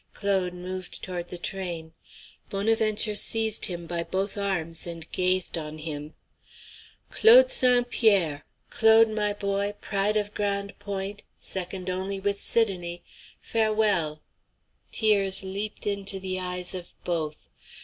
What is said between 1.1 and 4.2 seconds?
the train. Bonaventure seized him by